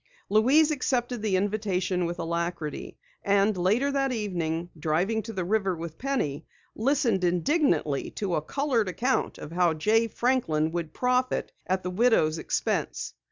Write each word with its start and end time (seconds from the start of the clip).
Louise 0.29 0.71
accepted 0.71 1.21
the 1.21 1.35
invitation 1.35 2.05
with 2.07 2.17
alacrity, 2.17 2.97
and 3.23 3.55
later 3.55 3.91
that 3.91 4.11
evening, 4.11 4.67
driving 4.75 5.21
to 5.21 5.31
the 5.31 5.45
river 5.45 5.75
with 5.75 5.99
Penny, 5.99 6.43
listened 6.75 7.23
indignantly 7.23 8.09
to 8.09 8.33
a 8.33 8.41
colored 8.41 8.89
account 8.89 9.37
of 9.37 9.51
how 9.51 9.75
Jay 9.75 10.07
Franklin 10.07 10.71
would 10.71 10.91
profit 10.91 11.51
at 11.67 11.83
the 11.83 11.91
widow's 11.91 12.39
expense. 12.39 13.13